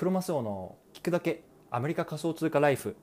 [0.00, 2.96] クロマスオの聞くだけアメリカ仮想通貨ライフ。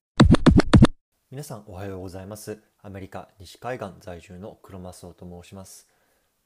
[1.30, 2.58] 皆さんおはようございます。
[2.82, 5.86] アメリカ西海岸在住のクロマスオと申します。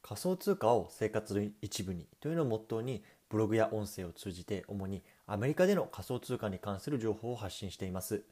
[0.02, 8.22] 仮想通貨を生活の一部にというのをモットーにブログや音声を通じて主にアメリカでの仮想通貨に関する情報を発信しています。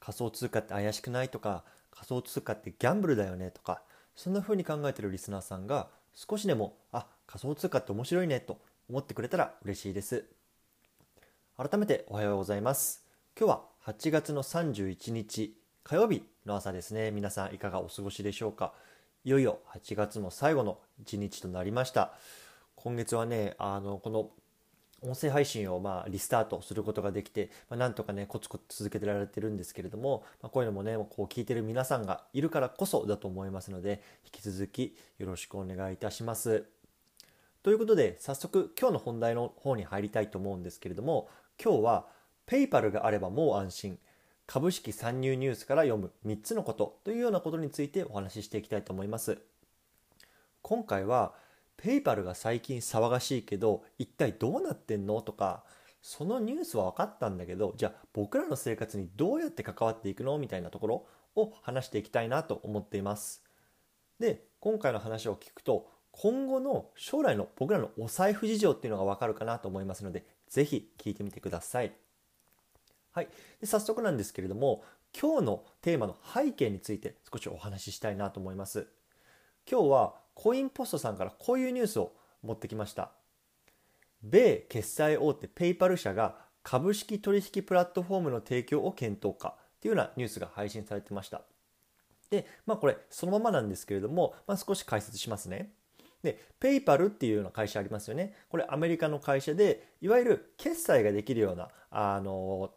[0.00, 3.82] 仮想通貨って怪しくないとか仮想通貨ってギャンブルだよねとか
[4.16, 8.58] そんな風に考えているリスナーさんが少しでもあ仮想通貨って面白いねと
[8.90, 10.24] 思ってくれたら嬉しいです。
[11.54, 13.04] 改めておはようございます。
[13.38, 17.10] 今日は8月の31日火曜日の朝ですね。
[17.10, 18.72] 皆さんいかがお過ごしでしょうか？
[19.22, 22.14] いよいよ8月の最後の1日となりました。
[22.74, 24.30] 今月はねあのこの
[25.02, 36.64] 音声配信をまあリスタートすることができて、まあ、なんとかねコツコツ続けてられてるんですけれども、まあ、こういうのもねこう聞いてる皆さんがいるからこそだと思いますので引き続きよろしくお願いいたします。
[37.62, 41.28] ということで早速今日の本題の方に入りたいと思うんですけれども
[41.62, 42.06] 今日は
[42.46, 43.98] ペイパルがあればもう安心
[44.46, 49.38] 株式参入ニュースから読む3つのことというようなことについてお話ししていきたいと思います。
[50.60, 51.32] 今回は
[51.76, 55.22] ペイパルが最近騒がしいけど一体どうなってんの？
[55.22, 55.64] とか
[56.02, 60.36] そのニュースは分かったんだけどじゃあ僕らの生活にどうやって関わっていくの？
[60.38, 63.42] みたいなところを話していきたいなと思っています。
[64.18, 71.92] で今回の話を聞くと今後の将来の僕らのお財布事情っていうのが分かるかなと思いますので是非聞いてみてください。
[73.12, 73.28] はい、
[73.60, 74.84] で早速なんですけれども
[75.18, 78.86] 今日のテーマの背景について少しお話ししたいなと思います。
[79.70, 83.12] 今日はコインポストさんからこういうニュースを持ってきました。
[84.22, 91.42] 米決済大手ペイパル社が株式取引プラットフォームの提供を検討かというようなニュースが配信されてました。
[92.30, 95.72] で、まあこれそのままなんですけれども、まあ、少し解説しますね。
[96.22, 98.34] で、ペイパルっていうような会社ありますよね。
[98.48, 102.72] これアメリカの会社で、いわゆる決済ができるような、あの、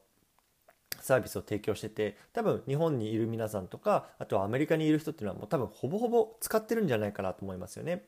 [1.02, 8.05] サービスを提供してて多分日本にいる皆さんとかあとはアメリカにいる人っていうのはもう多分ほぼほぼ使ってるんじゃないかなと思いますよね。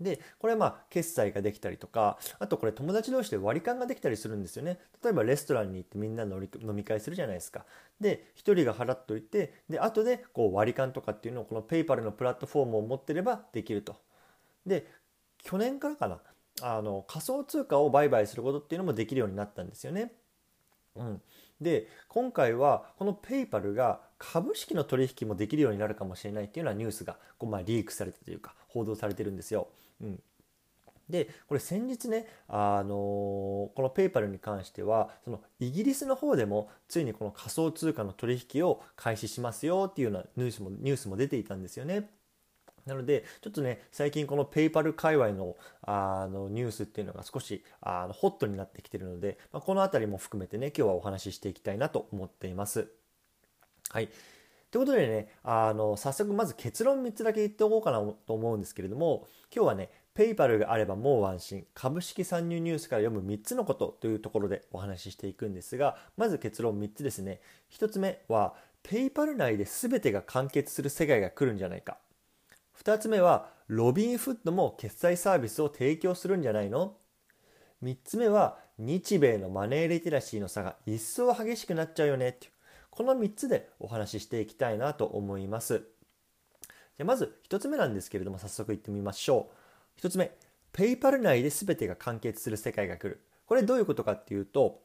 [0.00, 7.64] でこれはまあ決済ができたりとかあとこれ友達同士で割り勘ができたりするんですよね例えばレストランに行ってみんな飲み会するじゃないですか
[8.00, 13.96] で1人が払っといてで後でこう割り勘とかっていうのをこのペイパルのプラットフォームを持ってればできると
[14.66, 14.86] で
[15.42, 16.20] 去年からかな
[16.60, 20.12] あの仮想通貨を売買することっていうのもできるようになったんですよね
[20.98, 21.22] うん、
[21.60, 29.68] で今回はこのペイパルが株式の取引もできるようになるかもしれないっていうようなニュースがこうまあリークされたというか報道されてるんですよ。
[30.02, 30.20] うん
[31.08, 42.10] でこれ先日ね、あのー、このペイパルに関してはそのイギリスの方でもついにこの仮想通貨の取引を開始しますよっていうようなニュースもニュースも出ていたんですよね。
[42.88, 52.88] なので、ちょっとね、最近このペイパル界隈のあのニュースっていうのが少しあのホットになってきてるので、まあ、この辺りも含めてね、今日はお話ししていきたいなと思っています。
[53.90, 54.08] はい。
[54.70, 67.40] ということでね、あの、早速まず結論3つだけ言っておこうかなと思うんですけれども、今日はね、ペイパルがあればもう安心、株式参入ニュースから読む3つのことというところでお話ししていくんですが、まず結論3つですね。
[67.70, 71.98] 1つ目は、ペイパル内で全てが完結する世界が来るんじゃないか。
[72.82, 76.96] 2つ目はロビンフッドも決済サービスを提供するんじゃないの
[77.82, 82.30] ？3つ目は日米のマネーリテラシーの差が一層激しくなっちゃうよね。
[82.30, 82.52] っていう
[82.90, 85.82] この3つでお話ししていきたいなと思います。
[86.96, 89.50] じゃまず1つ目なんですけれども早速いってみましょ
[89.96, 90.00] う。
[90.00, 90.32] 1つ目
[90.72, 93.20] ペイパル内で全てが完結する世界が来る。
[93.46, 94.82] これどういうことかっていうと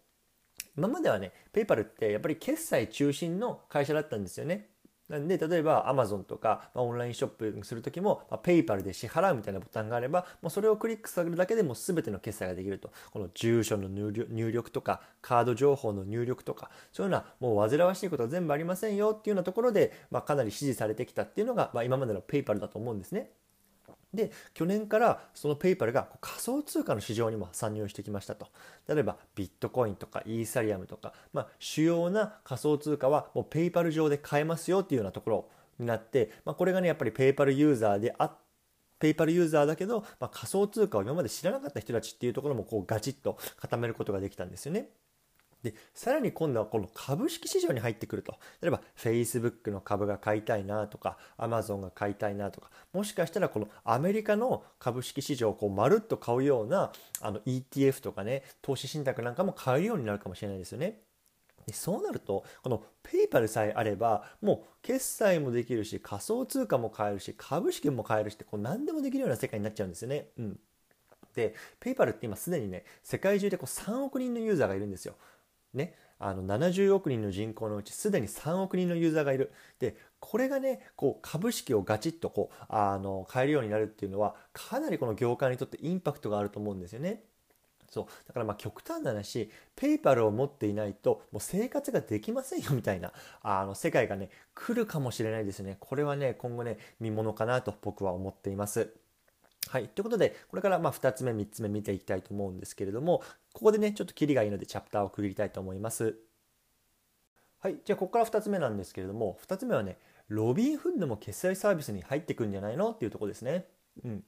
[0.77, 4.69] 今まではねペイパルってやっぱり決済中心の会社だったんですよね。
[5.13, 23.29] なんで例えば Amazon とか、まあ、オンラインショップする時も、まあ、PayPal で支払うみたいなボタンがあればもうそれをクリックするだけでも全ての決済ができるとこの住所の入力とかカード情報の入力とかそういうのはもう煩わしいことは全部ありませんよっていうようなところで、まあ、かなり支持されてきたっていうのが、まあ、今までの PayPal だと思うんですね。
[24.13, 28.47] で去年からそのペイパルが仮想通貨の市場にも参入してきましたと
[28.87, 35.49] 例えばビットコインとかイーサリアムとか、まあ、主要な仮想通貨はもうペイパル上で買えますよっていうようなところ
[35.79, 38.35] になって、まあ、これがねやっぱりペイパルユーザーであ
[38.99, 44.87] ペイパルユーザーだけど、まあ、仮想通貨を今まで知らなかった人たちっていうところもこうガチッと固めることができたんですよね。
[45.63, 60.99] でさらに今度はこの株式市場に入ってくると例えば Facebook の株が買いたいなとか Amazon が買いたいなとかもしかしたらこのアメリカの株式市場をこうまるっと買うようなあの ETF とかね投資信託なんかも買えるようになるかもしれないですよね。
[61.65, 70.27] でそうなるとこの PayPal さえあればもう決済もできるし仮想通貨も買えるし株式も買えるしってこう何でもできるような世界になっちゃうんですよね。
[70.37, 70.59] うん
[71.33, 75.15] で、ペイパルって今すでにね、世界中でこう3億人のユーザーがいるんですよ。
[75.73, 75.95] ね。
[76.19, 79.51] あの70億人の人口のうちすでに3億人のユーザーがいる。
[79.79, 87.23] で、これがね、こう株式をガチッとこうあの買えるようになるっていうのはかなりこの業界にとってインパクトがあると思うんですよね。
[87.93, 98.91] そうだからまあ極端な話ペイパルを持っていないともう生活ができませんよみたいなあの世界がね来るかもしれないですねこれはね今後ね見ものかなと僕は思っています
[99.73, 99.87] はい。
[99.87, 103.23] ということで、これからま2つ目、3つ目見ていきたいと思うんですけれども、
[103.53, 106.15] ここでね、ちょっとキリがいいのでチャプターを区切りたいと思います。
[107.57, 107.79] はい。
[107.83, 109.97] じゃあ、ここから2つ目なんですけれども、2つ目はね、
[110.27, 113.65] ロビンフッドも決済サービスに入ってくんじゃないのっていうとこですね。
[114.05, 114.23] うん。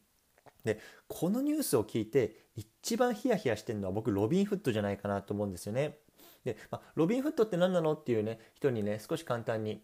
[0.64, 6.00] で、このニュースを聞いて、一番ヒヤヒヤしてるのは僕、ロビンフッドじゃないかなと思うんですよね。
[6.44, 9.84] で、まあ、ロビンフッドって何なのっていうね、人にね、少し簡単に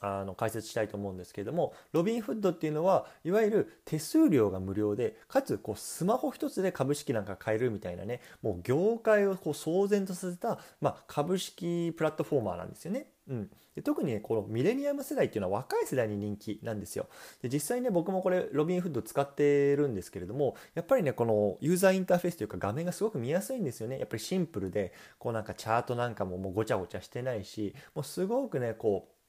[0.00, 13.06] あの解説したいと思うんですけれどもロビンフッドっていうのはいわゆる手数料が無料でかつこうスマホ一つで株式なんか買えるみたいなねもう業界をこう騒然とさせた、まあ、株式プラットフォーマーなんですよね。
[13.28, 17.06] うん、で特に、ね、このミレニアム世代っていうのは若い世代に人気なんですよ。
[17.42, 23.98] で実際ね僕もこれロビンフッド使ってるんですけれどもやっぱりねこのユーザーインターフェースというか画面がすごく見やすいんですよね。
[23.98, 29.19] やっぱりシンプルでこうなんかチャートなんかももうごちゃごちゃしてないしもうすごくねこう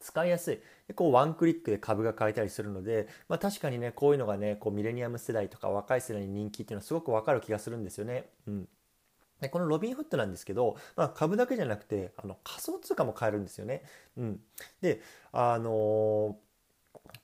[0.00, 0.60] 使いやすい。
[0.86, 8.30] でこうワンクリックで株が買えたりするので、まあ、確かにね、こういうのがね、こうミレニアム世代とか若い世代に人気っていうのはすごくわかる気がするんですよね。
[8.46, 8.68] うん。
[9.40, 13.82] でこのロビンフットなんですけど、まあ、株だけじゃなくてあの仮想通貨も買えるんですよね。
[14.16, 14.40] うん、
[14.80, 15.00] で
[15.32, 16.47] あのー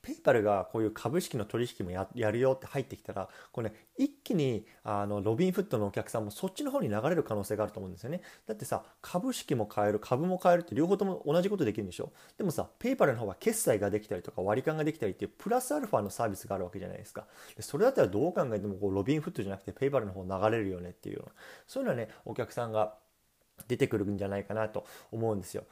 [0.02, 8.20] ペイパルがこういう株式の取引もやるよって入ってきたら、これね、一気にあのロビンフットのお客さんもそっちの方に流れる可能性があると思うんですよね。
[8.46, 12.12] だってさ、株式も買える、株も買えるって両方とも同じことできるんでしょ？
[12.36, 17.26] でもさ、ペイパルの方は決済ができたりとか割り勘ができたりっていうプラスアルファのサービスがあるわけじゃないですか。
[17.56, 21.24] でそれだったらどう考えてもこうロビンフットじゃなくてペイパルの方流れるよねっていう、
[21.66, 22.94] そういうのはね、お客さんが
[23.68, 25.64] 出てくるんじゃないかなと思うんですよ。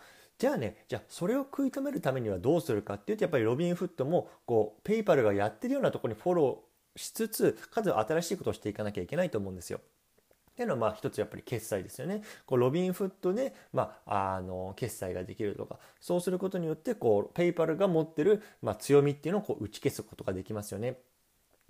[0.42, 9.78] じゃあね、じゃあそれを食い止めるためにはどうするかっていうと、やっぱりロビンフットも、こう、ペイパルがやってるようなところにフォローしつつ、かつ新しいことをしていかなきゃいけないと思うんですよ。
[9.78, 12.22] っていうのはまあ一つやっぱり決済ですよね。
[12.44, 20.98] こうロビンフットで、まあ、あの決済ができるとかそうすることによってこうペイパルが持ってる、まあ、強みっていうのをこう打ち消すことができますよね。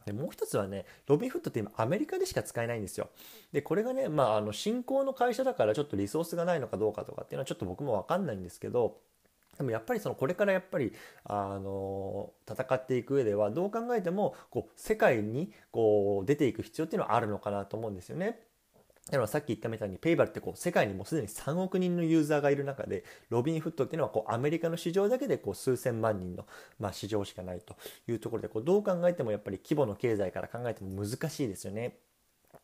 [0.05, 3.11] でもう一つはね、ロビンフットって今アメリカでしか使えないんですよ。
[3.53, 8.99] で、これがね、まあ、あの、新興の会社だからちょっとリソースがないのかどうかとかっていうのはちょっと僕もわかんないんですけど、
[9.57, 10.93] でもやっぱりそのこれからやっぱり
[11.25, 18.41] あの戦っていく上ではどう考えてもこう世界にこう出ていく必要っていうのはあるのかなと思うんですよね。
[19.07, 26.47] だからさっき言ったみたいにペイバルってこう世界にもうすでに3億人のユーザーがいる中でロビンフットっていうのはこうアメリカの市場だけでこう数千万人の、
[26.79, 27.77] ま、市場しかないと
[28.09, 31.99] いうところでこうどう考えてもやっぱり規模の経済から考えても難しいですよね。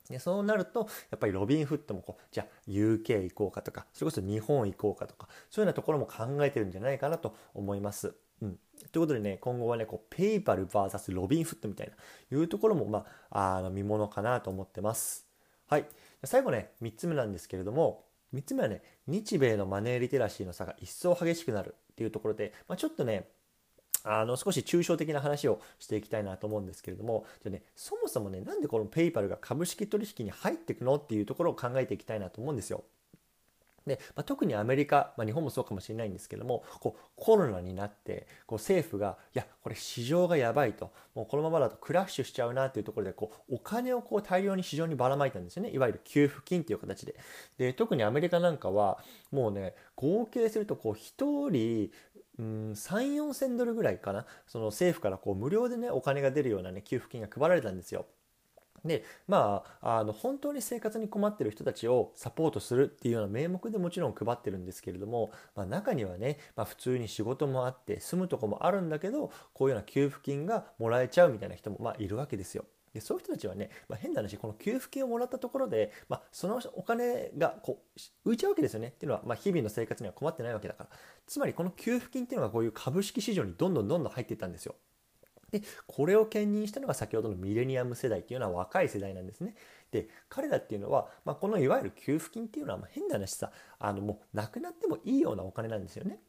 [0.09, 8.15] でそうなるとやっぱりロビンフットもこうじゃあ UK 行こうかとかそれこそ日本行こうかとかそういうようなところも考えてるんじゃないかなと思います。
[8.41, 8.59] うん、
[8.93, 11.95] ということでね今後はねこうペイパル VS ロビンフットみたいな
[12.39, 15.28] いうところもまああの見ものかなと思ってます。
[15.69, 15.85] はい
[16.25, 18.05] 最後ね、3つ目なんですけれども、
[18.35, 23.29] 3つ目はね、日米のマネーリテラシーの差が一層激しくなるっていうところで、まあ、ちょっとね、
[24.03, 32.85] あの少し抽象的な話をしていきたいなと思うんですけれども、じゃね、そもそもね、なんでこのペイパルが株式取引に入っていくのっていうところを考えていきたいなと思うんですよ。
[33.89, 45.71] で、まあ、特にアメリカ、まあ、日本もそうかもしれないんですけどもこうコロナになってこう政府がいやこれ市場がやばいともうこのままだとクラッシュしちゃうなっていうところでこうお金をこう大量に市場にばらまいたんですよね。
[45.71, 47.17] いわゆる給付金っていう形で。
[47.59, 49.03] で特にアメリカなんかは
[49.33, 51.91] もうね合計するとこう1人
[52.39, 58.07] うん、3、4千ドルぐらいかな、その政府からこう無料でね、お金が出るようなね、給付金が配られたんですよ。
[58.85, 72.65] でまあ、あの本当に生活に困ってる人たちをサポートするっていうような名目でもちろん配ってるんですけれども、まあ、中にはね、まあ、普通に仕事もあって住むとこもあるんだけどこういうような給付金がもらえちゃうみたいな人もまあいるわけですよ。
[72.95, 77.83] でそういう人たちはね、まあ、変な話この給付金をもらったところで、まあ、そのお金がこ
[78.25, 80.91] う浮いちゃうわけですよねっていうのは、まあ、日々の生活には困ってないわけだから
[81.27, 84.75] つまりこの給付金っていうのがこういう株式市場にどんどんどんどん入っていったんですよ。
[85.51, 89.55] でこれを兼任したのが先ほどのミレニアム世代っていうのは若い世代なんですね。
[89.91, 96.21] で彼らっていうのは、まあ、このいわゆる給付金っていうのはまあ変な話さあのもうなくなってもいいようなお金なんですよね。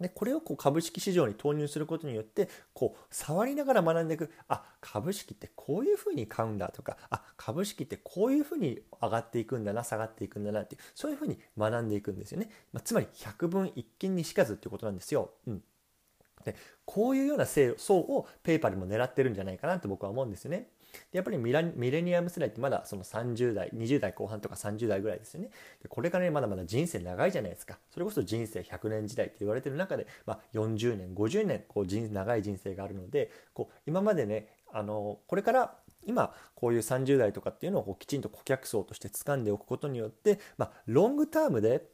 [0.00, 15.32] でこれをこう株式市場に投入することによってこう触りながら学んでいくあ株式ってこういうふうに買うんだとかあ株式ってこういうふうに上がっていくんだな下がっていくんだなっていうそういうふうに学んでいくんですよね、まあ、つまり百分一見にしかずっていうことなんですよ。
[15.46, 15.62] うん
[16.44, 20.68] でこういうような層をペイパルも狙ってるんじゃないかなと僕は思うんですよね。
[21.12, 25.50] でやっぱりミラミレニアム世代ってまだその30代20代後半とか30代ぐらいですよね
[25.82, 35.74] でこれからねまだまだ人生長いじゃないですかそれこそ人生100年時代って言われてる中で、まあ、40年50年こう人長い人生があるのでこう今までねあのこれから
[36.06, 41.84] 今こういう30代とかっていうのをきちんと顧客層として掴んでおくことによって、まあ、ロングタームで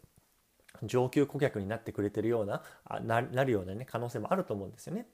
[0.85, 2.63] 上級顧客になってくれてるような
[3.03, 5.07] なるような、ね、可能性もあると思うんですよね。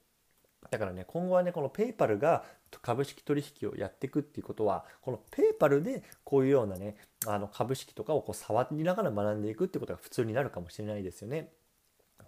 [0.71, 2.45] だからね今後はねこのペイパルが
[2.83, 11.53] 株式取引をやっていくっていうことはこのペイパルでこういうようなねあの株式とかをこう触りながら学んでいくってことが普通になるかもしれないですよね。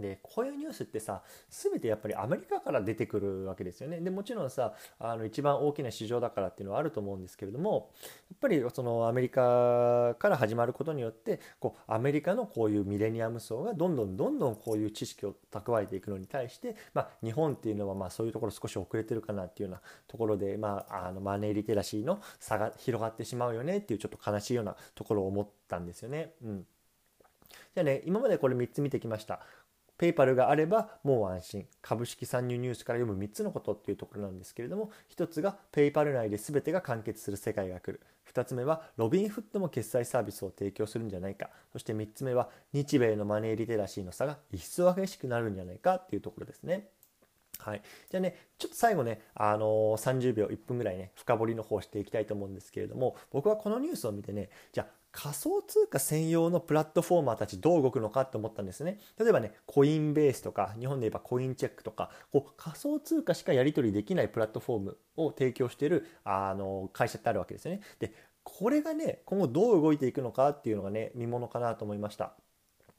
[0.01, 7.91] でこういうニュースってさ全てやっぱりアメリカから出てくるわけですよねでもちろんさあの一番大きな市場だからっていうのはあると思うんですけれども
[8.31, 26.33] やっぱりそのアメリカから始まることによってこうアメリカのこういうミレニアム層がどんどんどんどんこういう知識を蓄えていくのに対して、まあ、日本っていうのはまあそういうところ少し遅れてるかなっていうようなところで、まあ、あのマネーリテラシーの差が広がってしまうよねっていうちょっと悲しいようなところを思ったんですよね。
[26.43, 26.67] うん
[27.75, 29.41] じゃあね、今までこれ3つ見てきました。
[29.97, 31.67] ペイパルがあればもう安心。
[31.83, 38.01] 株式参入ニュースから読む3つのことっていうところなんですけれども1つがペイパル内で全てが完結する世界が来る。
[38.33, 41.51] 2つ目はロビンフットも決済サービスを提供するんじゃないか。
[41.73, 46.89] そして3つ目は日米のマネーリテラシーの差が一層激しくなるんじゃないかっていうところですね。
[47.59, 58.99] はい、じゃあねちょっと最後ね、あのー、30秒1分ぐらいね深掘りの方していきたいと思うんですけれども僕はこのニュースを見てねじゃあ仮想通貨専用のプラットフォーマーたちどう動くのかって思ったんですね。
[59.16, 67.83] 例えばね、コインベースとか、日本で言えばコインチェックとか、こう仮想通貨しかやり取りできないプラットフォームを提供しているあの会社ってあるわけですよね。
[68.00, 72.35] で、これがね、今後どう動いていくのかっていうのがね、見ものかなと思いました。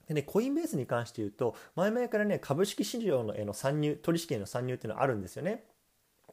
[0.08, 5.66] でね、コインベースに関して言うと、前々からね、株式市場のへの参入、取引への参入っていうのはあるんですよね。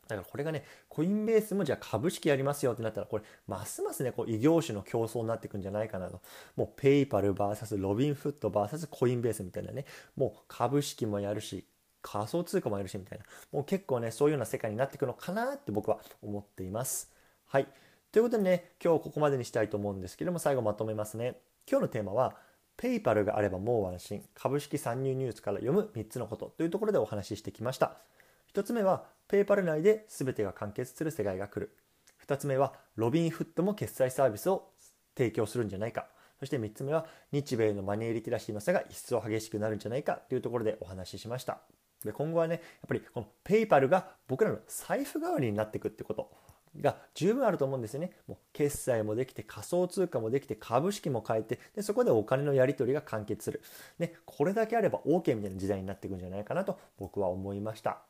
[0.08, 6.20] だからこれがね、コインベースもじゃあ株式やりますよってなったら、これ、ますますね、こう異業種の競争になっていくんじゃないかなと。
[6.56, 9.84] もう、ペイパル VS ロビンフット VS コインベースみたいなね、
[10.16, 11.66] もう株式もやるし、
[12.02, 17.12] 仮想通貨もやるしみたいな、もう結構ね、そういうような世界になっていくのかなって僕は思っています。
[17.46, 17.68] はい。
[18.10, 21.36] ということでね、今日ここまでにしたいと思うんですけども、最後まとめますね。
[21.70, 22.36] 今日のテーマは、
[22.76, 27.96] ペイパルがあればもう安心、株式参入ニュースから読む3つのことというところでお話ししてきました。
[28.54, 31.74] 1つ目は、ペイパル内で全てが完結する世界が来る。
[32.26, 34.72] 2つ目は、ロビンフットも決済サービスを
[35.16, 36.08] 提供するんじゃないか。
[36.38, 41.60] そして3つ目は、日米のマネーリテラシーの差が一層激しくなるんじゃないかというところでお話ししました。
[42.04, 46.30] で今後はね、やっぱりこのペイパルが僕らの財布代わりになっていくってこと
[46.80, 48.12] が十分あると思うんですよね。
[48.26, 53.62] もう決済もできて仮想通貨もできて株式も変えてでそこでお金のやり取りが完結する。
[53.98, 58.02] ね、これだけあれば OK みたいな時代になっていくんじゃないかなと僕は思いました。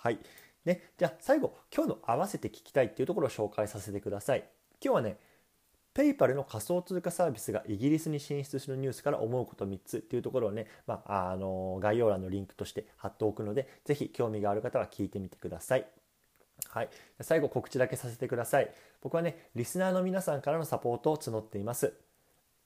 [0.00, 0.18] はい。
[0.64, 4.44] ね、じゃあ最後、今日の合わせて聞きたいっていうところを紹介させてください。
[4.82, 5.18] 今日はね、
[5.92, 15.86] ペイパルの仮想通貨サービスがイギリスに進出するニュースから思うこと3つっていうところをね、まあ、あの概要欄のリンクとして貼っておくので、ぜひ興味がある方は聞いてみてください。
[16.68, 16.88] はい、
[17.20, 18.72] 最後告知だけさせてください。
[19.00, 21.94] 僕はね、リスナーの皆さんからのサポートを募っています。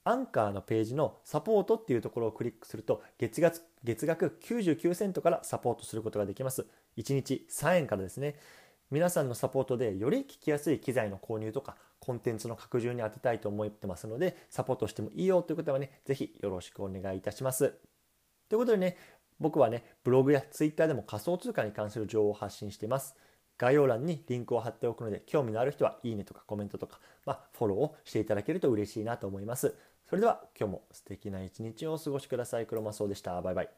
[0.05, 6.65] アンカーのページのサポートっていうところをクリックすると月額月額99セントからサポートすることができます。
[6.97, 8.35] 1日3円からですね。
[8.91, 17.73] 皆さんのサポートでより聞きやすい機材の購入とかコンテンツの拡充に当てたいと思ってますのでサポートしてもいいよということはね、ぜひよろしくお願いいたします。
[18.49, 18.97] ということでね、
[19.39, 23.15] 僕はね、ブログやツイッターでも仮想通貨に関する情報を発信しています。
[23.57, 29.75] 概要欄にリンクを貼っておくので、興味のある人はいいねとかコメントとか、まあ、フォローをしていただけると嬉しいなと思います。
[30.13, 32.67] それでは今日も素敵な一日をお過ごしください。
[32.67, 33.41] クロマスオでした。
[33.41, 33.69] バイバイ。